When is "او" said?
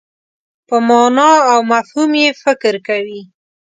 1.51-1.59